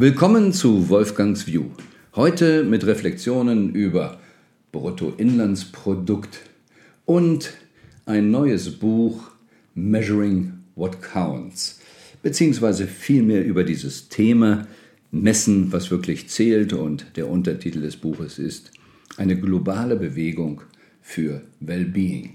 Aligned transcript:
Willkommen 0.00 0.52
zu 0.52 0.90
Wolfgangs 0.90 1.48
View. 1.48 1.70
Heute 2.14 2.62
mit 2.62 2.86
Reflexionen 2.86 3.74
über 3.74 4.20
Bruttoinlandsprodukt 4.70 6.38
und 7.04 7.52
ein 8.06 8.30
neues 8.30 8.78
Buch 8.78 9.32
Measuring 9.74 10.52
What 10.76 11.02
Counts, 11.02 11.80
beziehungsweise 12.22 12.86
vielmehr 12.86 13.44
über 13.44 13.64
dieses 13.64 14.08
Thema 14.08 14.68
Messen, 15.10 15.72
was 15.72 15.90
wirklich 15.90 16.28
zählt 16.28 16.74
und 16.74 17.06
der 17.16 17.28
Untertitel 17.28 17.80
des 17.80 17.96
Buches 17.96 18.38
ist 18.38 18.70
Eine 19.16 19.36
globale 19.36 19.96
Bewegung 19.96 20.60
für 21.02 21.42
Wellbeing. 21.58 22.34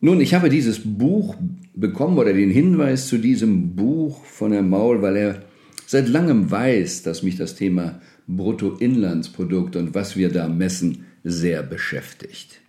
Nun, 0.00 0.22
ich 0.22 0.32
habe 0.32 0.48
dieses 0.48 0.80
Buch 0.82 1.36
bekommen 1.74 2.16
oder 2.16 2.32
den 2.32 2.50
Hinweis 2.50 3.06
zu 3.06 3.18
diesem 3.18 3.76
Buch 3.76 4.24
von 4.24 4.52
Herrn 4.52 4.70
Maul, 4.70 5.02
weil 5.02 5.16
er 5.16 5.42
seit 5.86 6.08
langem 6.08 6.50
weiß, 6.50 7.02
dass 7.02 7.22
mich 7.22 7.36
das 7.36 7.54
Thema 7.54 8.00
Bruttoinlandsprodukt 8.26 9.76
und 9.76 9.94
was 9.94 10.16
wir 10.16 10.28
da 10.30 10.48
messen 10.48 11.06
sehr 11.24 11.62
beschäftigt. 11.62 12.60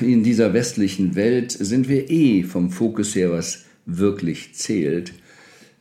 In 0.00 0.22
dieser 0.22 0.52
westlichen 0.54 1.16
Welt 1.16 1.50
sind 1.52 1.88
wir 1.88 2.10
eh 2.10 2.44
vom 2.44 2.70
Fokus 2.70 3.14
her, 3.14 3.32
was 3.32 3.64
wirklich 3.84 4.54
zählt. 4.54 5.12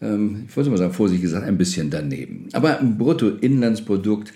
Ähm, 0.02 0.46
ich 0.48 0.58
wollte 0.58 0.72
mal 0.72 0.78
sagen, 0.78 0.94
vorsichtig 0.94 1.24
gesagt, 1.24 1.46
ein 1.46 1.58
bisschen 1.58 1.90
daneben. 1.92 2.48
Aber 2.54 2.80
Bruttoinlandsprodukt, 2.82 4.34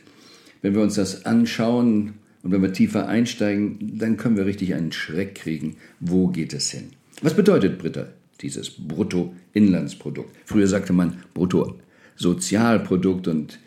wenn 0.62 0.76
wir 0.76 0.82
uns 0.82 0.96
das 0.96 1.26
anschauen, 1.26 2.14
und 2.42 2.52
wenn 2.54 2.62
wir 2.62 2.72
tiefer 2.72 3.08
einsteigen, 3.08 3.98
dann 3.98 4.16
können 4.16 4.38
wir 4.38 4.46
richtig 4.46 4.74
einen 4.74 4.94
Schreck 4.94 5.36
kriegen. 5.36 5.76
Wo 6.00 6.28
geht 6.28 6.54
es 6.54 6.72
hin? 6.72 6.92
Was 7.22 7.34
bedeutet 7.34 7.80
Britta, 7.80 8.08
dieses 8.42 8.72
Bruttoinlandsprodukt? 8.72 10.36
Früher 10.46 10.68
sagte 10.68 10.94
man 10.94 11.24
Bruttosozialprodukt 11.34 13.28
und 13.28 13.60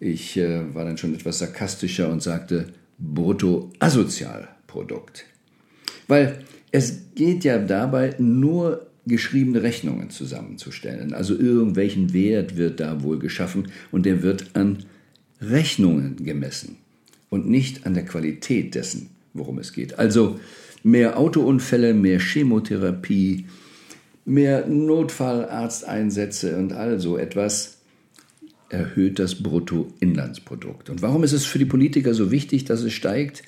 ich 0.00 0.36
äh, 0.36 0.74
war 0.74 0.84
dann 0.84 0.98
schon 0.98 1.14
etwas 1.14 1.38
sarkastischer 1.38 2.10
und 2.10 2.20
sagte 2.22 2.66
Bruttoasozialprodukt. 2.98 5.24
Weil 6.08 6.40
es 6.70 7.00
geht 7.14 7.44
ja 7.44 7.58
dabei 7.58 8.14
nur 8.18 8.86
geschriebene 9.06 9.62
Rechnungen 9.62 10.10
zusammenzustellen. 10.10 11.14
Also 11.14 11.38
irgendwelchen 11.38 12.12
Wert 12.12 12.56
wird 12.56 12.80
da 12.80 13.02
wohl 13.02 13.18
geschaffen 13.18 13.68
und 13.92 14.04
der 14.06 14.22
wird 14.22 14.50
an 14.54 14.84
Rechnungen 15.40 16.24
gemessen 16.24 16.76
und 17.28 17.48
nicht 17.48 17.86
an 17.86 17.94
der 17.94 18.04
Qualität 18.04 18.74
dessen, 18.74 19.10
worum 19.34 19.58
es 19.58 19.72
geht. 19.72 19.98
Also 19.98 20.40
mehr 20.82 21.18
Autounfälle, 21.18 21.94
mehr 21.94 22.18
Chemotherapie, 22.18 23.46
mehr 24.24 24.66
Notfallarzteinsätze 24.66 26.56
und 26.56 26.72
all 26.72 26.98
so 27.00 27.18
etwas 27.18 27.78
erhöht 28.68 29.18
das 29.18 29.42
Bruttoinlandsprodukt. 29.42 30.90
Und 30.90 31.02
warum 31.02 31.22
ist 31.24 31.32
es 31.32 31.44
für 31.44 31.58
die 31.58 31.64
Politiker 31.64 32.14
so 32.14 32.30
wichtig, 32.30 32.64
dass 32.64 32.80
es 32.80 32.92
steigt? 32.92 33.42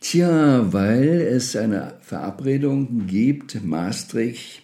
Tja, 0.00 0.72
weil 0.72 1.08
es 1.08 1.56
eine 1.56 1.94
Verabredung 2.02 3.06
gibt, 3.06 3.64
Maastricht, 3.64 4.62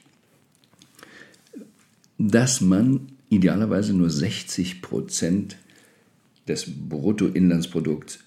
dass 2.18 2.60
man 2.60 3.12
idealerweise 3.30 3.94
nur 3.94 4.10
60 4.10 4.82
Prozent 4.82 5.56
des 6.46 6.66
Bruttoinlandsprodukts 6.66 8.18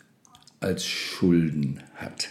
als 0.60 0.86
Schulden 0.86 1.82
hat. 1.96 2.30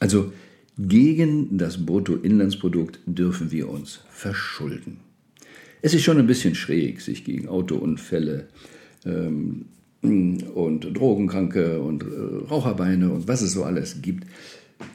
Also 0.00 0.32
gegen 0.78 1.56
das 1.56 1.84
Bruttoinlandsprodukt 1.84 3.00
dürfen 3.06 3.50
wir 3.50 3.68
uns 3.68 4.00
verschulden. 4.10 4.98
Es 5.82 5.94
ist 5.94 6.04
schon 6.04 6.18
ein 6.18 6.26
bisschen 6.26 6.54
schräg, 6.54 7.00
sich 7.00 7.24
gegen 7.24 7.48
Autounfälle 7.48 8.48
ähm, 9.04 9.66
und 10.02 10.80
Drogenkranke 10.80 11.80
und 11.80 12.02
äh, 12.02 12.06
Raucherbeine 12.50 13.10
und 13.10 13.28
was 13.28 13.42
es 13.42 13.52
so 13.52 13.64
alles 13.64 14.02
gibt, 14.02 14.26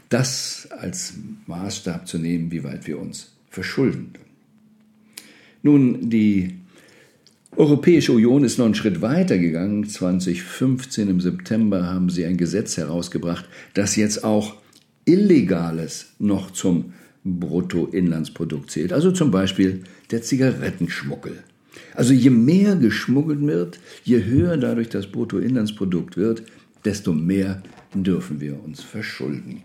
das 0.10 0.68
als 0.72 1.14
Maßstab 1.48 2.08
zu 2.08 2.18
nehmen, 2.18 2.52
wie 2.52 2.64
weit 2.64 2.88
wir 2.88 3.00
uns 3.00 3.34
verschulden. 3.50 4.14
Nun, 5.64 6.10
die 6.10 6.56
Europäische 7.56 8.14
Union 8.14 8.44
ist 8.44 8.58
noch 8.58 8.66
einen 8.66 8.76
Schritt 8.76 9.02
weiter 9.02 9.38
gegangen. 9.38 9.88
2015 9.88 11.10
im 11.10 11.20
September 11.20 11.86
haben 11.86 12.10
sie 12.10 12.26
ein 12.26 12.38
Gesetz 12.38 12.78
herausgebracht, 12.78 13.48
das 13.74 13.96
jetzt 13.96 14.24
auch 14.24 14.56
Illegales 15.06 16.14
noch 16.20 16.52
zum 16.52 16.94
Bruttoinlandsprodukt 17.24 18.72
zählt. 18.72 18.94
Also 18.94 19.12
zum 19.12 19.32
Beispiel 19.32 19.84
der 20.10 20.22
Zigarettenschmuggel. 20.22 21.44
Also 21.94 22.14
je 22.14 22.30
mehr 22.30 22.76
geschmuggelt 22.76 23.42
wird, 23.42 23.80
je 24.04 24.24
höher 24.24 24.58
dadurch 24.58 24.90
das 24.90 25.08
Bruttoinlandsprodukt 25.08 26.18
wird, 26.18 26.44
desto 26.84 27.14
mehr 27.14 27.62
dürfen 27.94 28.42
wir 28.42 28.64
uns 28.64 28.82
verschulden. 28.82 29.64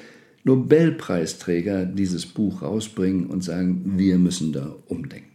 Nobelpreisträger 0.43 1.85
dieses 1.85 2.25
Buch 2.25 2.61
rausbringen 2.63 3.27
und 3.27 3.43
sagen, 3.43 3.93
wir 3.97 4.17
müssen 4.17 4.51
da 4.51 4.75
umdenken. 4.87 5.27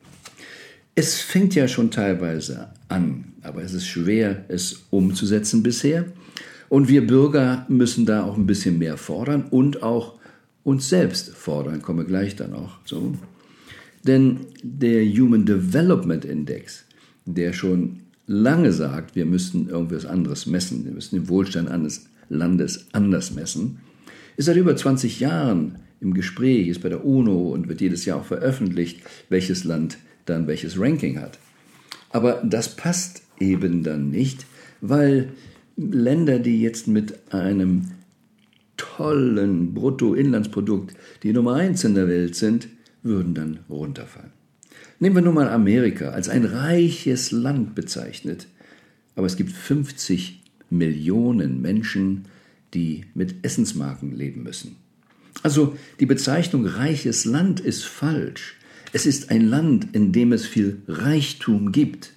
Es 0.95 1.21
fängt 1.21 1.55
ja 1.55 1.69
schon 1.69 1.91
teilweise 1.91 2.71
an, 2.89 3.33
aber 3.43 3.63
es 3.63 3.73
ist 3.73 3.87
schwer, 3.87 4.45
es 4.49 4.87
umzusetzen 4.91 5.63
bisher. 5.63 6.07
Und 6.69 6.89
wir 6.89 7.07
Bürger 7.07 7.67
müssen 7.69 8.07
da 8.07 8.25
auch 8.25 8.37
ein 8.37 8.47
bisschen 8.47 8.79
mehr 8.79 8.97
fordern 8.97 9.45
und 9.51 9.83
auch 9.83 10.15
uns 10.65 10.89
selbst 10.89 11.31
fordern, 11.31 11.83
komme 11.83 12.05
gleich 12.05 12.35
dann 12.35 12.53
auch 12.53 12.83
zu. 12.85 13.17
Denn 14.03 14.41
der 14.63 15.05
Human 15.05 15.47
Development 15.47 16.25
Index, 16.25 16.85
der 17.25 17.53
schon 17.53 18.01
lange 18.27 18.73
sagt, 18.73 19.15
wir 19.15 19.27
müssten 19.27 19.69
irgendwas 19.69 20.07
anderes 20.07 20.47
messen, 20.47 20.85
wir 20.85 20.93
müssen 20.93 21.17
den 21.17 21.29
Wohlstand 21.29 21.69
eines 21.69 22.07
Landes 22.29 22.87
anders 22.93 23.33
messen, 23.33 23.79
ist 24.37 24.47
seit 24.47 24.57
über 24.57 24.77
20 24.77 25.21
Jahren 25.21 25.77
im 26.01 26.15
Gespräch, 26.15 26.69
ist 26.69 26.83
bei 26.83 26.89
der 26.89 27.05
UNO 27.05 27.51
und 27.53 27.69
wird 27.69 27.81
jedes 27.81 28.05
Jahr 28.05 28.19
auch 28.19 28.25
veröffentlicht, 28.25 29.01
welches 29.29 29.65
Land 29.65 29.99
dann 30.27 30.47
welches 30.47 30.79
Ranking 30.79 31.21
hat. 31.21 31.39
Aber 32.11 32.43
das 32.45 32.77
passt 32.77 33.23
eben 33.39 33.83
dann 33.83 34.11
nicht, 34.11 34.47
weil 34.81 35.33
Länder, 35.77 36.39
die 36.39 36.63
jetzt 36.63 36.89
mit 36.89 37.33
einem 37.33 37.89
tollen 38.77 39.75
Bruttoinlandsprodukt 39.75 40.97
die 41.23 41.33
Nummer 41.33 41.55
eins 41.55 41.85
in 41.85 41.95
der 41.95 42.09
Welt 42.09 42.35
sind, 42.35 42.69
würden 43.03 43.35
dann 43.35 43.59
runterfallen. 43.69 44.33
Nehmen 44.99 45.17
wir 45.17 45.23
nun 45.23 45.35
mal 45.35 45.49
Amerika 45.49 46.11
als 46.11 46.29
ein 46.29 46.45
reiches 46.45 47.31
Land 47.31 47.75
bezeichnet, 47.75 48.47
aber 49.15 49.27
es 49.27 49.37
gibt 49.37 49.53
50 49.53 50.43
Millionen 50.71 51.61
Menschen, 51.61 52.25
die 52.73 53.05
mit 53.15 53.45
Essensmarken 53.45 54.17
leben 54.17 54.43
müssen. 54.43 54.77
Also 55.43 55.77
die 56.01 56.07
Bezeichnung 56.07 56.67
reiches 56.67 57.27
Land 57.27 57.61
ist 57.61 57.85
falsch. 57.85 58.57
Es 58.93 59.05
ist 59.05 59.31
ein 59.31 59.43
Land, 59.43 59.89
in 59.93 60.13
dem 60.13 60.33
es 60.33 60.47
viel 60.47 60.81
Reichtum 60.89 61.73
gibt, 61.73 62.13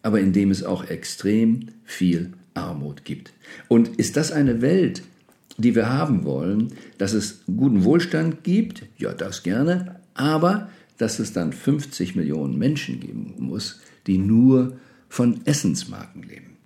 aber 0.00 0.20
in 0.20 0.32
dem 0.32 0.50
es 0.50 0.64
auch 0.64 0.84
extrem 0.88 1.68
viel 1.84 2.32
Armut 2.54 3.04
gibt. 3.04 3.32
Und 3.68 3.88
ist 3.96 4.16
das 4.16 4.32
eine 4.32 4.62
Welt, 4.62 5.02
die 5.58 5.74
wir 5.74 5.88
haben 5.88 6.24
wollen, 6.24 6.72
dass 6.98 7.12
es 7.12 7.42
guten 7.46 7.84
Wohlstand 7.84 8.44
gibt? 8.44 8.84
Ja, 8.98 9.12
das 9.12 9.42
gerne, 9.42 10.00
aber 10.14 10.68
dass 10.98 11.18
es 11.18 11.32
dann 11.32 11.52
50 11.52 12.14
Millionen 12.14 12.58
Menschen 12.58 13.00
geben 13.00 13.34
muss, 13.38 13.80
die 14.06 14.18
nur 14.18 14.76
von 15.08 15.40
Essensmarken 15.44 16.22
leben. 16.22 16.56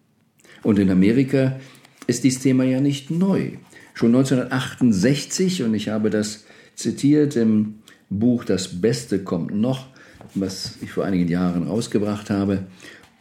Und 0.62 0.78
in 0.78 0.90
Amerika 0.90 1.58
ist 2.06 2.24
dieses 2.24 2.42
Thema 2.42 2.64
ja 2.64 2.80
nicht 2.80 3.10
neu. 3.10 3.52
Schon 3.94 4.14
1968, 4.14 5.62
und 5.62 5.74
ich 5.74 5.88
habe 5.88 6.10
das 6.10 6.44
zitiert 6.74 7.36
im 7.36 7.76
Buch 8.10 8.44
Das 8.44 8.80
Beste 8.80 9.20
kommt 9.20 9.54
noch, 9.54 9.88
was 10.34 10.76
ich 10.82 10.92
vor 10.92 11.04
einigen 11.04 11.28
Jahren 11.28 11.64
rausgebracht 11.64 12.30
habe. 12.30 12.66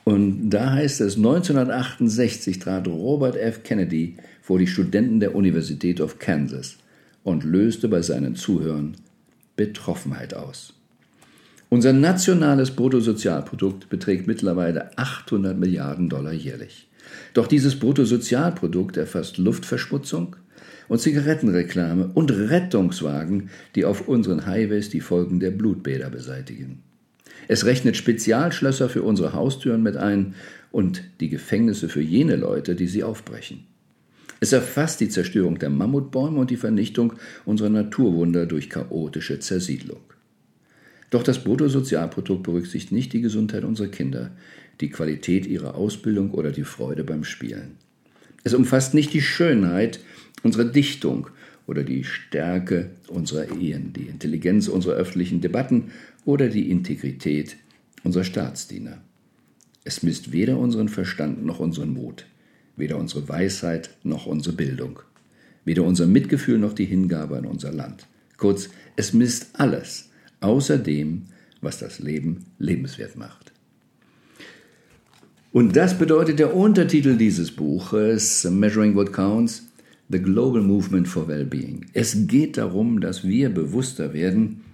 Und 0.05 0.51
da 0.51 0.71
heißt 0.71 1.01
es, 1.01 1.17
1968 1.17 2.59
trat 2.59 2.87
Robert 2.87 3.35
F. 3.35 3.63
Kennedy 3.63 4.15
vor 4.41 4.59
die 4.59 4.67
Studenten 4.67 5.19
der 5.19 5.35
Universität 5.35 5.99
of 5.99 6.19
Kansas 6.19 6.77
und 7.23 7.43
löste 7.43 7.89
bei 7.89 8.01
seinen 8.01 8.35
Zuhörern 8.35 8.95
Betroffenheit 9.57 10.33
aus. 10.33 10.73
Unser 11.69 11.91
nationales 11.91 12.71
Bruttosozialprodukt 12.71 13.89
beträgt 13.89 14.27
mittlerweile 14.27 14.97
800 14.97 15.57
Milliarden 15.57 16.07
Dollar 16.07 16.33
jährlich. 16.33 16.87
Doch 17.33 17.47
dieses 17.47 17.77
Bruttosozialprodukt 17.77 18.97
erfasst 18.97 19.37
Luftverschmutzung, 19.37 20.37
und 20.87 20.99
Zigarettenreklame 20.99 22.11
und 22.13 22.31
Rettungswagen, 22.31 23.49
die 23.75 23.85
auf 23.85 24.07
unseren 24.07 24.45
Highways 24.45 24.89
die 24.89 25.01
Folgen 25.01 25.39
der 25.39 25.51
Blutbäder 25.51 26.09
beseitigen. 26.09 26.83
Es 27.47 27.65
rechnet 27.65 27.97
Spezialschlösser 27.97 28.89
für 28.89 29.03
unsere 29.03 29.33
Haustüren 29.33 29.83
mit 29.83 29.97
ein 29.97 30.35
und 30.71 31.03
die 31.19 31.29
Gefängnisse 31.29 31.89
für 31.89 32.01
jene 32.01 32.35
Leute, 32.35 32.75
die 32.75 32.87
sie 32.87 33.03
aufbrechen. 33.03 33.65
Es 34.39 34.51
erfasst 34.51 34.99
die 34.99 35.09
Zerstörung 35.09 35.59
der 35.59 35.69
Mammutbäume 35.69 36.39
und 36.39 36.49
die 36.49 36.57
Vernichtung 36.57 37.13
unserer 37.45 37.69
Naturwunder 37.69 38.45
durch 38.45 38.69
chaotische 38.69 39.39
Zersiedlung. 39.39 40.01
Doch 41.09 41.23
das 41.23 41.43
Bruttosozialprodukt 41.43 42.43
berücksichtigt 42.43 42.91
nicht 42.91 43.13
die 43.13 43.21
Gesundheit 43.21 43.63
unserer 43.63 43.87
Kinder, 43.87 44.31
die 44.81 44.89
Qualität 44.89 45.45
ihrer 45.45 45.75
Ausbildung 45.75 46.31
oder 46.31 46.51
die 46.51 46.63
Freude 46.63 47.03
beim 47.03 47.23
Spielen. 47.23 47.77
Es 48.43 48.53
umfasst 48.53 48.93
nicht 48.93 49.13
die 49.13 49.21
Schönheit 49.21 49.99
unsere 50.43 50.69
Dichtung 50.69 51.27
oder 51.67 51.83
die 51.83 52.03
Stärke 52.03 52.91
unserer 53.07 53.57
Ehen, 53.59 53.93
die 53.93 54.07
Intelligenz 54.07 54.67
unserer 54.67 54.95
öffentlichen 54.95 55.41
Debatten 55.41 55.91
oder 56.25 56.49
die 56.49 56.69
Integrität 56.69 57.57
unserer 58.03 58.23
Staatsdiener. 58.23 59.01
Es 59.83 60.03
misst 60.03 60.31
weder 60.31 60.57
unseren 60.57 60.89
Verstand 60.89 61.45
noch 61.45 61.59
unseren 61.59 61.93
Mut, 61.93 62.25
weder 62.75 62.97
unsere 62.97 63.29
Weisheit 63.29 63.91
noch 64.03 64.25
unsere 64.25 64.55
Bildung, 64.55 64.99
weder 65.63 65.83
unser 65.83 66.07
Mitgefühl 66.07 66.57
noch 66.57 66.73
die 66.73 66.85
Hingabe 66.85 67.37
an 67.37 67.45
unser 67.45 67.71
Land. 67.71 68.07
Kurz, 68.37 68.69
es 68.95 69.13
misst 69.13 69.49
alles, 69.53 70.09
außer 70.41 70.77
dem, 70.77 71.27
was 71.61 71.79
das 71.79 71.99
Leben 71.99 72.45
lebenswert 72.59 73.15
macht. 73.15 73.53
Und 75.51 75.77
das 75.77 75.97
bedeutet 75.97 76.39
der 76.39 76.53
Untertitel 76.53 77.15
dieses 77.15 77.51
Buches, 77.51 78.43
Measuring 78.43 78.95
What 78.95 79.13
Counts, 79.13 79.69
The 80.09 80.19
Global 80.19 80.61
Movement 80.61 81.07
for 81.07 81.27
Wellbeing. 81.27 81.85
Es 81.93 82.27
geht 82.27 82.57
darum, 82.57 82.99
dass 82.99 83.25
wir 83.25 83.49
bewusster 83.49 84.13
werden, 84.13 84.64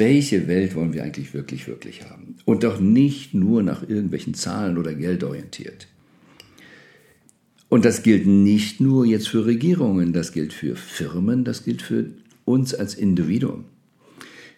welche 0.00 0.48
Welt 0.48 0.74
wollen 0.74 0.92
wir 0.92 1.04
eigentlich 1.04 1.32
wirklich, 1.32 1.68
wirklich 1.68 2.10
haben. 2.10 2.34
Und 2.44 2.64
doch 2.64 2.80
nicht 2.80 3.34
nur 3.34 3.62
nach 3.62 3.88
irgendwelchen 3.88 4.34
Zahlen 4.34 4.78
oder 4.78 4.94
Geld 4.94 5.22
orientiert. 5.22 5.86
Und 7.68 7.84
das 7.84 8.02
gilt 8.02 8.26
nicht 8.26 8.80
nur 8.80 9.06
jetzt 9.06 9.28
für 9.28 9.46
Regierungen, 9.46 10.12
das 10.12 10.32
gilt 10.32 10.52
für 10.52 10.74
Firmen, 10.74 11.44
das 11.44 11.62
gilt 11.62 11.82
für 11.82 12.06
uns 12.44 12.74
als 12.74 12.94
Individuum. 12.94 13.66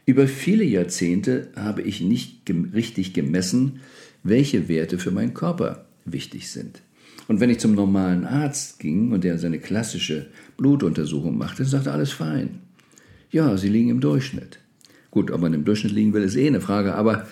Über 0.07 0.27
viele 0.27 0.65
Jahrzehnte 0.65 1.51
habe 1.55 1.83
ich 1.83 2.01
nicht 2.01 2.41
richtig 2.73 3.13
gemessen, 3.13 3.81
welche 4.23 4.69
Werte 4.69 4.99
für 4.99 5.11
meinen 5.11 5.35
Körper 5.35 5.85
wichtig 6.07 6.51
sind. 6.51 6.81
Und 7.29 7.41
wenn 7.41 7.51
ich 7.51 7.59
zum 7.59 7.75
normalen 7.75 8.25
Arzt 8.25 8.79
ging 8.79 9.13
und 9.13 9.25
der 9.25 9.39
seine 9.39 9.59
klassische 9.59 10.29
Blutuntersuchung 10.57 11.37
machte, 11.37 11.65
sagte 11.65 11.93
alles 11.93 12.13
fein. 12.13 12.61
Ja, 13.31 13.57
Sie 13.57 13.69
liegen 13.69 13.91
im 13.91 14.01
Durchschnitt. 14.01 14.62
Gut, 15.13 15.31
ob 15.31 15.43
man 15.43 15.53
im 15.53 15.65
Durchschnitt 15.65 15.93
liegen 15.93 16.15
will, 16.15 16.23
ist 16.23 16.37
eh 16.37 16.47
eine 16.47 16.63
Frage, 16.63 16.95
aber 16.95 17.29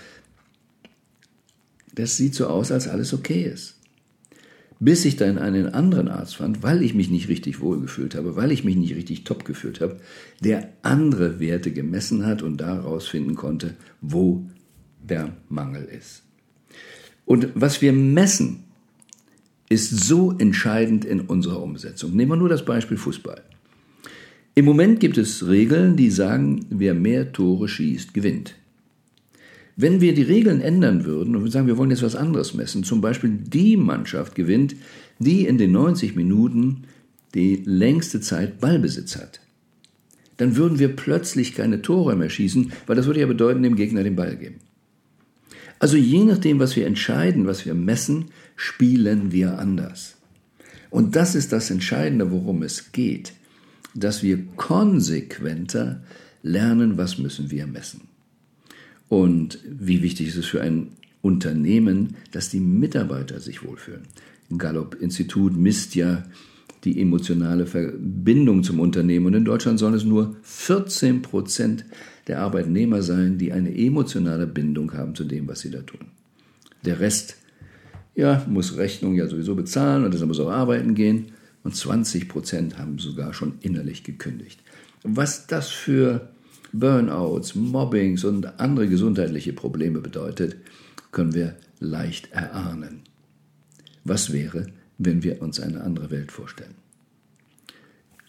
das 1.94 2.17
sieht 2.17 2.35
so 2.35 2.47
aus, 2.47 2.71
als 2.71 2.87
alles 2.87 3.12
okay 3.15 3.43
ist. 3.43 3.79
Bis 4.79 5.05
ich 5.06 5.17
dann 5.17 5.38
einen 5.38 5.67
anderen 5.67 6.09
Arzt 6.09 6.37
fand, 6.37 6.62
weil 6.62 6.82
ich 6.82 6.94
mich 6.94 7.11
nicht 7.11 7.29
richtig 7.29 7.61
wohlgefühlt 7.61 8.15
habe, 8.15 8.37
weil 8.37 8.53
ich 8.53 8.65
mich 8.65 8.77
nicht 8.77 8.94
richtig 8.94 9.25
top 9.25 9.47
gefühlt 9.47 9.81
habe, 9.81 9.99
der 10.41 10.69
andere 10.82 11.41
Werte 11.41 11.73
gemessen 11.73 12.27
hat 12.27 12.43
und 12.43 12.59
daraus 12.59 13.09
finden 13.09 13.35
konnte, 13.35 13.75
wo 14.03 14.47
der 15.03 15.35
Mangel 15.49 15.85
ist. 15.85 16.23
Und 17.25 17.49
was 17.55 17.81
wir 17.81 17.94
messen, 17.94 18.65
ist 19.71 20.05
so 20.05 20.37
entscheidend 20.37 21.06
in 21.06 21.21
unserer 21.21 21.62
Umsetzung. 21.62 22.15
Nehmen 22.15 22.32
wir 22.32 22.37
nur 22.37 22.49
das 22.50 22.65
Beispiel 22.67 22.99
Fußball. 22.99 23.43
Im 24.55 24.64
Moment 24.64 25.00
gibt 25.00 25.17
es 25.17 25.47
Regeln, 25.47 25.97
die 25.97 26.11
sagen, 26.11 26.67
wer 26.70 26.94
mehr 26.94 27.32
Tore 27.32 27.69
schießt, 27.69 28.12
gewinnt. 28.12 28.55
Wenn 29.76 30.00
wir 30.00 30.12
die 30.12 30.23
Regeln 30.23 30.61
ändern 30.61 31.05
würden 31.05 31.37
und 31.37 31.50
sagen, 31.50 31.67
wir 31.67 31.79
wollen 31.79 31.91
jetzt 31.91 32.02
was 32.02 32.17
anderes 32.17 32.52
messen, 32.55 32.85
zum 32.85 33.00
Beispiel 33.00 33.31
die 33.31 33.76
Mannschaft 33.76 34.35
gewinnt, 34.35 34.76
die 35.19 35.47
in 35.47 35.56
den 35.56 35.73
90 35.73 36.17
Minuten 36.17 36.85
die 37.35 37.62
längste 37.64 38.20
Zeit 38.20 38.61
Ballbesitz 38.61 39.17
hat, 39.17 39.41
dann 40.37 40.56
würden 40.56 40.79
wir 40.79 40.88
plötzlich 40.96 41.55
keine 41.55 41.81
Tore 41.81 42.17
mehr 42.17 42.31
schießen, 42.31 42.73
weil 42.87 42.96
das 42.96 43.06
würde 43.06 43.20
ja 43.20 43.26
bedeuten, 43.26 43.62
dem 43.62 43.76
Gegner 43.76 44.03
den 44.03 44.17
Ball 44.17 44.37
geben. 44.37 44.56
Also 45.79 45.96
je 45.96 46.25
nachdem, 46.25 46.58
was 46.58 46.76
wir 46.76 46.87
entscheiden, 46.87 47.46
was 47.46 47.64
wir 47.64 47.75
messen, 47.75 48.26
spielen 48.56 49.32
wir 49.32 49.58
anders. 49.58 50.17
Und 50.91 51.14
das 51.14 51.35
ist 51.35 51.53
das 51.53 51.70
Entscheidende, 51.70 52.31
worum 52.31 52.62
es 52.62 52.93
geht, 52.93 53.32
dass 53.95 54.23
wir 54.23 54.47
konsequenter 54.57 56.03
lernen, 56.43 56.97
was 56.97 57.19
müssen 57.19 57.51
wir 57.51 57.67
messen. 57.67 58.03
Und 59.09 59.59
wie 59.65 60.03
wichtig 60.03 60.29
ist 60.29 60.37
es 60.37 60.47
für 60.47 60.63
ein 60.63 60.93
Unternehmen, 61.23 62.17
dass 62.31 62.49
die 62.49 62.61
Mitarbeiter 62.61 63.41
sich 63.41 63.65
wohlfühlen. 63.65 64.03
Gallup-Institut 64.56 65.56
misst 65.56 65.94
ja 65.94 66.25
die 66.85 67.01
emotionale 67.01 67.67
Verbindung 67.67 68.63
zum 68.63 68.81
Unternehmen. 68.81 69.27
Und 69.27 69.35
in 69.35 69.44
Deutschland 69.44 69.79
sollen 69.79 69.94
es 69.94 70.05
nur 70.05 70.37
14 70.43 71.23
Prozent 71.23 71.85
der 72.27 72.41
Arbeitnehmer 72.41 73.03
sein, 73.03 73.39
die 73.39 73.53
eine 73.53 73.77
emotionale 73.77 74.47
Bindung 74.47 74.93
haben 74.94 75.15
zu 75.15 75.25
dem, 75.25 75.47
was 75.49 75.61
sie 75.61 75.70
da 75.70 75.81
tun. 75.82 76.06
Der 76.85 77.01
Rest, 77.01 77.37
ja, 78.15 78.44
muss 78.49 78.77
Rechnung 78.77 79.15
ja 79.15 79.27
sowieso 79.27 79.55
bezahlen 79.55 80.05
und 80.05 80.15
deshalb 80.15 80.29
muss 80.29 80.41
auch 80.41 80.51
arbeiten 80.51 80.94
gehen. 80.94 81.32
Und 81.62 81.76
20 81.76 82.29
Prozent 82.29 82.79
haben 82.79 82.98
sogar 82.98 83.34
schon 83.34 83.58
innerlich 83.60 84.02
gekündigt. 84.02 84.60
Was 85.02 85.46
das 85.46 85.69
für 85.69 86.31
Burnouts, 86.72 87.55
Mobbings 87.55 88.24
und 88.24 88.60
andere 88.60 88.88
gesundheitliche 88.88 89.52
Probleme 89.52 90.00
bedeutet, 90.00 90.56
können 91.12 91.34
wir 91.34 91.56
leicht 91.81 92.32
erahnen. 92.32 93.00
Was 94.05 94.32
wäre, 94.32 94.69
wenn 94.98 95.22
wir 95.22 95.43
uns 95.43 95.60
eine 95.60 95.82
andere 95.82 96.10
Welt 96.10 96.32
vorstellen? 96.32 96.74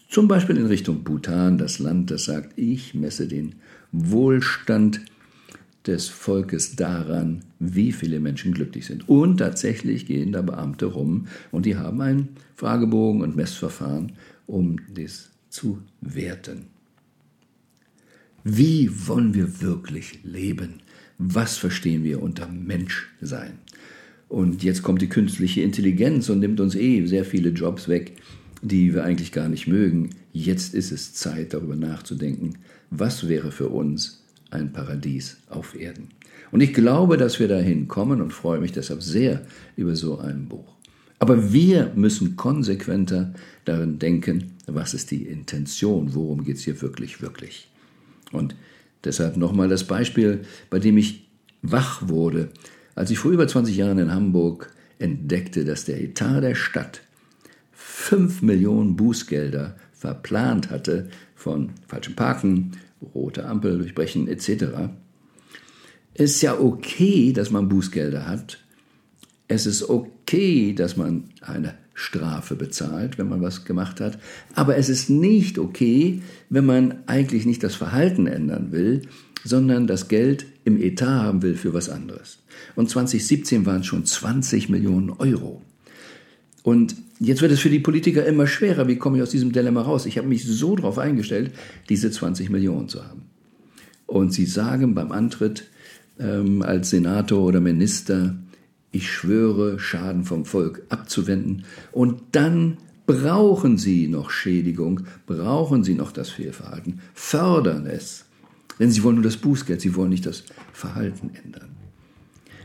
Zum 0.10 0.28
Beispiel 0.28 0.58
in 0.58 0.66
Richtung 0.66 1.04
Bhutan, 1.04 1.58
das 1.58 1.80
Land, 1.80 2.12
das 2.12 2.26
sagt, 2.26 2.58
ich 2.58 2.94
messe 2.94 3.28
den 3.28 3.56
Wohlstand 3.94 5.02
des 5.88 6.10
Volkes 6.10 6.76
daran, 6.76 7.44
wie 7.60 7.92
viele 7.92 8.20
Menschen 8.20 8.54
glücklich 8.54 8.86
sind. 8.86 9.10
Und 9.10 9.38
tatsächlich 9.38 10.06
gehen 10.06 10.32
da 10.32 10.42
Beamte 10.42 10.86
rum 10.86 11.28
und 11.52 11.66
die 11.66 11.76
haben 11.76 12.02
einen 12.02 12.30
Fragebogen 12.56 13.22
und 13.22 13.36
Messverfahren, 13.36 14.14
um 14.46 14.78
das 14.94 15.32
zu 15.50 15.80
werten. 16.02 16.68
Wie 18.44 18.90
wollen 19.08 19.34
wir 19.34 19.62
wirklich 19.62 20.20
leben? 20.24 20.82
Was 21.18 21.58
verstehen 21.58 22.04
wir 22.04 22.22
unter 22.22 22.48
Menschsein? 22.48 23.60
Und 24.28 24.64
jetzt 24.64 24.82
kommt 24.82 25.02
die 25.02 25.10
künstliche 25.10 25.62
Intelligenz 25.62 26.30
und 26.30 26.40
nimmt 26.40 26.60
uns 26.60 26.74
eh 26.74 27.06
sehr 27.06 27.26
viele 27.26 27.50
Jobs 27.50 27.88
weg, 27.88 28.14
die 28.62 28.94
wir 28.94 29.04
eigentlich 29.04 29.32
gar 29.32 29.50
nicht 29.50 29.68
mögen. 29.68 30.12
Jetzt 30.32 30.74
ist 30.74 30.92
es 30.92 31.14
Zeit, 31.14 31.54
darüber 31.54 31.76
nachzudenken, 31.76 32.58
was 32.90 33.28
wäre 33.28 33.52
für 33.52 33.70
uns 33.70 34.21
ein 34.52 34.72
Paradies 34.72 35.38
auf 35.50 35.76
Erden. 35.80 36.10
Und 36.52 36.62
ich 36.62 36.74
glaube, 36.74 37.18
dass 37.18 37.40
wir 37.40 37.48
dahin 37.48 37.88
kommen 37.88 38.22
und 38.22 38.32
freue 38.32 38.60
mich 38.60 38.72
deshalb 38.72 39.02
sehr 39.02 39.42
über 39.76 39.96
so 39.96 40.20
ein 40.20 40.48
Buch. 40.48 40.76
Aber 41.20 41.54
wir 41.54 41.92
müssen 41.96 42.36
konsequenter 42.36 43.34
darin 43.66 44.00
denken, 44.00 44.54
was 44.66 44.94
ist 44.94 45.12
die 45.12 45.24
Intention, 45.24 46.14
worum 46.14 46.44
geht 46.44 46.58
es 46.58 46.64
hier 46.64 46.82
wirklich, 46.82 47.22
wirklich. 47.22 47.70
Und 48.32 48.56
deshalb 49.04 49.38
nochmal 49.38 49.70
das 49.70 49.86
Beispiel, 49.86 50.42
bei 50.70 50.80
dem 50.80 50.98
ich 50.98 51.28
wach 51.62 52.08
wurde, 52.08 52.50
als 52.96 53.12
ich 53.12 53.20
vor 53.20 53.32
über 53.32 53.48
20 53.48 53.78
Jahren 53.78 54.00
in 54.00 54.14
Hamburg 54.14 54.74
entdeckte, 55.00 55.64
dass 55.64 55.86
der 55.86 56.02
Etat 56.02 56.42
der 56.42 56.56
Stadt 56.56 57.02
5 57.72 58.42
Millionen 58.42 58.96
Bußgelder 58.96 59.76
verplant 59.94 60.70
hatte 60.70 61.10
von 61.36 61.70
falschem 61.88 62.16
Parken, 62.16 62.72
rote 63.14 63.46
Ampel 63.46 63.78
durchbrechen 63.78 64.28
etc. 64.28 64.90
Ist 66.14 66.42
ja 66.42 66.60
okay, 66.60 67.34
dass 67.34 67.52
man 67.52 67.70
Bußgelder 67.70 68.28
hat. 68.28 68.60
Es 69.48 69.66
ist 69.66 69.90
okay, 69.90 70.74
dass 70.74 70.98
man 70.98 71.26
eine 71.42 71.76
Strafe 71.94 72.56
bezahlt, 72.56 73.18
wenn 73.18 73.30
man 73.30 73.42
was 73.42 73.66
gemacht 73.66 74.00
hat. 74.00 74.18
Aber 74.56 74.78
es 74.78 74.90
ist 74.90 75.10
nicht 75.10 75.60
okay, 75.60 76.22
wenn 76.50 76.66
man 76.66 77.04
eigentlich 77.08 77.46
nicht 77.46 77.64
das 77.64 77.76
Verhalten 77.76 78.28
ändern 78.28 78.72
will, 78.72 79.04
sondern 79.44 79.88
das 79.88 80.08
Geld 80.08 80.46
im 80.64 80.82
Etat 80.82 81.24
haben 81.24 81.42
will 81.42 81.56
für 81.56 81.74
was 81.74 81.90
anderes. 81.90 82.40
Und 82.76 82.90
2017 82.90 83.66
waren 83.66 83.82
es 83.82 83.88
schon 83.88 84.06
20 84.06 84.70
Millionen 84.70 85.10
Euro. 85.10 85.62
Und 86.64 86.96
jetzt 87.22 87.42
wird 87.42 87.52
es 87.52 87.60
für 87.60 87.70
die 87.70 87.80
Politiker 87.80 88.26
immer 88.26 88.48
schwerer. 88.48 88.88
Wie 88.88 88.98
komme 88.98 89.18
ich 89.18 89.24
aus 89.24 89.30
diesem 89.30 89.52
Dilemma 89.52 89.82
raus? 89.82 90.06
Ich 90.06 90.18
habe 90.18 90.28
mich 90.28 90.46
so 90.46 90.76
darauf 90.76 90.98
eingestellt, 90.98 91.52
diese 91.88 92.12
20 92.12 92.50
Millionen 92.50 92.90
zu 92.90 93.04
haben. 93.06 93.24
Und 94.08 94.34
sie 94.34 94.46
sagen 94.46 94.96
beim 94.96 95.12
Antritt 95.12 95.70
ähm, 96.20 96.62
als 96.64 96.90
Senator 96.90 97.42
oder 97.42 97.62
Minister, 97.62 98.36
ich 98.92 99.10
schwöre, 99.10 99.80
Schaden 99.80 100.26
vom 100.26 100.46
Volk 100.46 100.84
abzuwenden. 100.90 101.64
Und 101.92 102.22
dann 102.34 102.78
brauchen 103.06 103.78
sie 103.78 104.08
noch 104.08 104.32
Schädigung, 104.32 105.02
brauchen 105.28 105.84
sie 105.84 105.94
noch 105.94 106.12
das 106.12 106.30
Fehlverhalten, 106.30 107.00
fördern 107.14 107.86
es. 107.86 108.26
Denn 108.80 108.92
sie 108.92 109.04
wollen 109.04 109.16
nur 109.16 109.24
das 109.24 109.38
Bußgeld, 109.38 109.80
sie 109.80 109.96
wollen 109.96 110.10
nicht 110.10 110.26
das 110.26 110.44
Verhalten 110.74 111.32
ändern. 111.44 111.81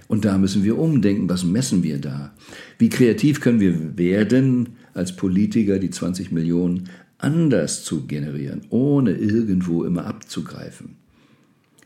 Und 0.08 0.24
da 0.24 0.38
müssen 0.38 0.64
wir 0.64 0.78
umdenken, 0.78 1.28
was 1.28 1.44
messen 1.44 1.82
wir 1.82 1.98
da? 1.98 2.32
Wie 2.78 2.88
kreativ 2.88 3.40
können 3.40 3.60
wir 3.60 3.98
werden, 3.98 4.76
als 4.94 5.16
Politiker 5.16 5.78
die 5.78 5.90
20 5.90 6.32
Millionen 6.32 6.88
anders 7.18 7.84
zu 7.84 8.06
generieren, 8.06 8.62
ohne 8.70 9.12
irgendwo 9.12 9.84
immer 9.84 10.06
abzugreifen? 10.06 10.96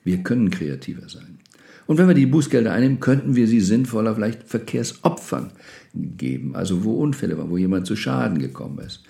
Wir 0.04 0.18
können 0.18 0.50
kreativer 0.50 1.08
sein. 1.08 1.38
Und 1.86 1.98
wenn 1.98 2.06
wir 2.06 2.14
die 2.14 2.26
Bußgelder 2.26 2.72
einnehmen, 2.72 3.00
könnten 3.00 3.34
wir 3.34 3.48
sie 3.48 3.60
sinnvoller 3.60 4.14
vielleicht 4.14 4.44
Verkehrsopfern 4.44 5.50
geben, 5.92 6.54
also 6.54 6.84
wo 6.84 6.92
Unfälle 6.92 7.36
waren, 7.36 7.50
wo 7.50 7.56
jemand 7.56 7.86
zu 7.86 7.96
Schaden 7.96 8.38
gekommen 8.38 8.78
ist. 8.78 9.02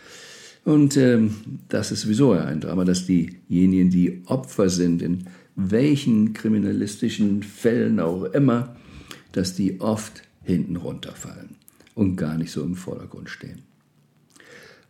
Und 0.65 0.97
ähm, 0.97 1.35
das 1.69 1.93
ist 1.93 2.03
sowieso 2.03 2.33
ein 2.33 2.61
Drama, 2.61 2.85
dass 2.85 3.07
diejenigen, 3.07 3.91
die 3.91 4.23
Opfer 4.27 4.71
sind, 4.71 5.03
in 5.03 5.25
welchen 5.57 6.33
kriminalistischen 6.33 7.43
Fällen 7.43 8.01
auch 8.01 8.25
immer, 8.25 8.77
dass 9.33 9.55
die 9.55 9.81
oft 9.81 10.23
hinten 10.43 10.77
runterfallen 10.77 11.57
und 11.95 12.17
gar 12.17 12.37
nicht 12.37 12.51
so 12.51 12.63
im 12.63 12.77
Vordergrund 12.77 13.31
stehen. 13.31 13.63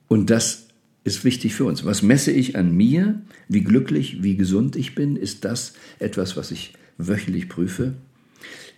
Und 0.08 0.30
das 0.30 0.66
ist 1.04 1.24
wichtig 1.24 1.54
für 1.54 1.64
uns. 1.64 1.84
Was 1.84 2.02
messe 2.02 2.30
ich 2.30 2.56
an 2.56 2.76
mir? 2.76 3.22
Wie 3.48 3.62
glücklich, 3.62 4.22
wie 4.22 4.36
gesund 4.36 4.76
ich 4.76 4.94
bin? 4.94 5.16
Ist 5.16 5.44
das 5.44 5.72
etwas, 5.98 6.36
was 6.36 6.50
ich 6.50 6.74
wöchentlich 6.98 7.48
prüfe? 7.48 7.94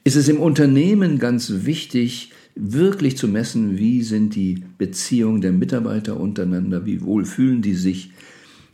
Ist 0.04 0.16
es 0.16 0.28
im 0.28 0.40
Unternehmen 0.40 1.18
ganz 1.18 1.64
wichtig, 1.64 2.32
wirklich 2.54 3.16
zu 3.16 3.28
messen, 3.28 3.78
wie 3.78 4.02
sind 4.02 4.34
die 4.34 4.64
Beziehungen 4.78 5.40
der 5.40 5.52
Mitarbeiter 5.52 6.18
untereinander, 6.18 6.84
wie 6.84 7.02
wohl 7.02 7.24
fühlen 7.24 7.62
die 7.62 7.74
sich, 7.74 8.10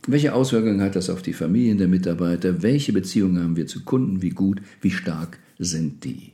welche 0.07 0.33
Auswirkungen 0.33 0.81
hat 0.81 0.95
das 0.95 1.09
auf 1.09 1.21
die 1.21 1.33
Familien 1.33 1.77
der 1.77 1.87
Mitarbeiter, 1.87 2.61
welche 2.63 2.93
Beziehungen 2.93 3.43
haben 3.43 3.55
wir 3.55 3.67
zu 3.67 3.83
Kunden, 3.83 4.21
wie 4.21 4.31
gut, 4.31 4.61
wie 4.81 4.91
stark 4.91 5.39
sind 5.59 6.03
die? 6.03 6.31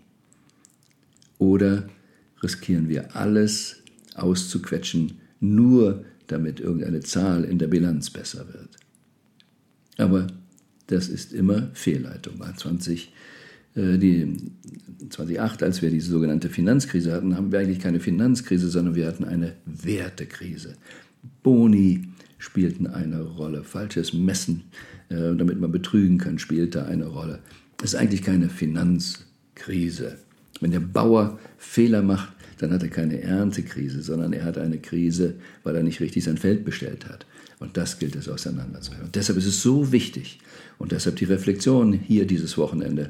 Oder 1.38 1.88
riskieren 2.42 2.90
wir 2.90 3.16
alles 3.16 3.84
auszuquetschen, 4.16 5.20
nur 5.40 6.06
damit 6.28 6.60
irgendeine 6.60 7.02
Zahl 7.02 7.44
in 7.44 7.60
der 7.60 7.68
Bilanz 7.68 8.10
besser 8.10 8.48
wird? 8.48 8.70
Aber 9.98 10.28
das 10.88 11.10
ist 11.10 11.34
immer 11.34 11.70
Fehlleitung. 11.74 12.42
20, 12.56 13.12
äh, 13.76 13.98
die, 13.98 14.52
2008, 15.10 15.64
als 15.64 15.82
wir 15.82 15.90
diese 15.90 16.12
sogenannte 16.12 16.50
Finanzkrise 16.50 17.12
hatten, 17.14 17.36
haben 17.36 17.52
wir 17.52 17.60
eigentlich 17.60 17.80
keine 17.80 18.00
Finanzkrise, 18.00 18.70
sondern 18.70 18.96
wir 18.96 19.08
hatten 19.08 19.24
eine 19.24 19.54
Wertekrise. 19.66 20.76
Boni 21.44 22.10
spielten 22.38 22.88
eine 22.88 23.22
Rolle. 23.22 23.64
Falsches 23.64 24.14
Messen, 24.14 24.64
äh, 25.10 25.36
damit 25.36 25.60
man 25.60 25.72
betrügen 25.72 26.18
kann, 26.18 26.38
spielte 26.40 26.86
eine 26.86 27.08
Rolle. 27.08 27.40
Es 27.82 27.94
ist 27.94 28.00
eigentlich 28.00 28.22
keine 28.22 28.50
Finanzkrise. 28.50 30.18
Wenn 30.62 30.72
der 30.72 30.80
Bauer 30.80 31.40
Fehler 31.58 32.02
macht, 32.02 32.34
dann 32.58 32.72
hat 32.72 32.84
er 32.84 32.90
keine 32.90 33.22
Erntekrise, 33.22 34.02
sondern 34.02 34.34
er 34.34 34.46
hat 34.46 34.58
eine 34.58 34.78
Krise, 34.78 35.36
weil 35.64 35.76
er 35.76 35.84
nicht 35.84 36.00
richtig 36.00 36.24
sein 36.24 36.38
Feld 36.38 36.64
bestellt 36.64 37.08
hat. 37.08 37.26
Und 37.60 37.78
das 37.78 38.00
gilt 38.00 38.16
es 38.16 38.30
auseinanderzuhalten. 38.30 39.08
Und 39.08 39.16
deshalb 39.16 39.38
ist 39.38 39.46
es 39.46 39.62
so 39.62 39.92
wichtig 39.92 40.40
und 40.78 40.92
deshalb 40.92 41.18
die 41.18 41.26
Reflexion 41.26 41.94
hier 41.94 42.26
dieses 42.26 42.58
Wochenende. 42.58 43.10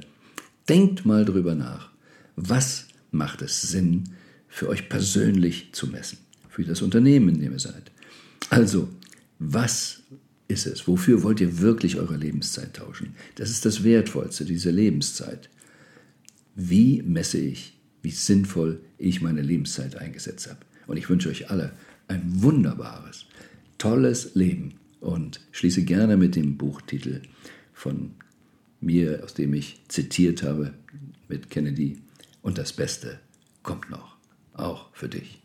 Denkt 0.68 1.06
mal 1.06 1.26
drüber 1.26 1.56
nach. 1.56 1.90
Was 2.36 2.88
macht 3.12 3.42
es 3.42 3.62
Sinn, 3.62 4.06
für 4.48 4.70
euch 4.70 4.90
persönlich 4.90 5.70
zu 5.74 5.88
messen? 5.88 6.18
Für 6.50 6.64
das 6.64 6.82
Unternehmen, 6.82 7.30
in 7.30 7.42
dem 7.42 7.54
ihr 7.54 7.60
seid. 7.60 7.92
Also, 8.50 8.90
was 9.40 10.04
ist 10.48 10.68
es? 10.68 10.88
Wofür 10.88 11.24
wollt 11.24 11.42
ihr 11.42 11.60
wirklich 11.60 11.98
eure 11.98 12.16
Lebenszeit 12.16 12.76
tauschen? 12.76 13.16
Das 13.36 13.50
ist 13.50 13.66
das 13.66 13.84
Wertvollste, 13.84 14.46
diese 14.46 14.72
Lebenszeit. 14.72 15.50
Wie 16.56 17.02
messe 17.02 17.38
ich, 17.38 17.78
wie 18.02 18.12
sinnvoll 18.12 18.82
ich 18.98 19.22
meine 19.22 19.42
Lebenszeit 19.42 19.98
eingesetzt 19.98 20.50
habe? 20.50 20.60
Und 20.88 20.98
ich 20.98 21.10
wünsche 21.10 21.30
euch 21.30 21.50
alle 21.50 21.74
ein 22.08 22.22
wunderbares, 22.42 23.26
tolles 23.78 24.36
Leben 24.36 24.76
und 25.02 25.42
schließe 25.52 25.84
gerne 25.84 26.16
mit 26.16 26.36
dem 26.36 26.58
Buchtitel 26.58 27.22
von 27.74 28.12
mir, 28.80 29.22
aus 29.24 29.34
dem 29.34 29.54
ich 29.54 29.82
zitiert 29.90 30.44
habe 30.44 30.74
mit 31.28 31.50
Kennedy. 31.50 32.00
Und 32.42 32.58
das 32.58 32.74
Beste 32.74 33.20
kommt 33.64 33.90
noch, 33.90 34.16
auch 34.54 34.94
für 34.94 35.10
dich. 35.10 35.42